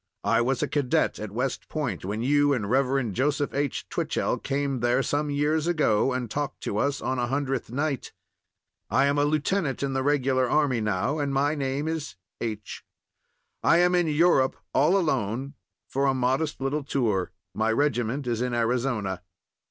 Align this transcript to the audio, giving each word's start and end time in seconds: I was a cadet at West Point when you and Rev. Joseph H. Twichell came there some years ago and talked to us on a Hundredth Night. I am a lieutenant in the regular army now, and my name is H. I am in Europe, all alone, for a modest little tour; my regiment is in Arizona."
I 0.23 0.41
was 0.41 0.63
a 0.63 0.67
cadet 0.67 1.19
at 1.19 1.29
West 1.31 1.69
Point 1.69 2.03
when 2.03 2.23
you 2.23 2.53
and 2.53 2.67
Rev. 2.71 3.11
Joseph 3.13 3.53
H. 3.53 3.87
Twichell 3.87 4.39
came 4.39 4.79
there 4.79 5.03
some 5.03 5.29
years 5.29 5.67
ago 5.67 6.11
and 6.11 6.27
talked 6.27 6.61
to 6.63 6.77
us 6.79 7.01
on 7.03 7.19
a 7.19 7.27
Hundredth 7.27 7.69
Night. 7.69 8.11
I 8.89 9.05
am 9.05 9.19
a 9.19 9.25
lieutenant 9.25 9.83
in 9.83 9.93
the 9.93 10.01
regular 10.01 10.49
army 10.49 10.81
now, 10.81 11.19
and 11.19 11.31
my 11.31 11.53
name 11.53 11.87
is 11.87 12.15
H. 12.41 12.83
I 13.61 13.77
am 13.77 13.93
in 13.93 14.07
Europe, 14.07 14.55
all 14.73 14.97
alone, 14.97 15.53
for 15.87 16.07
a 16.07 16.15
modest 16.15 16.59
little 16.59 16.83
tour; 16.83 17.29
my 17.53 17.71
regiment 17.71 18.25
is 18.25 18.41
in 18.41 18.55
Arizona." 18.55 19.21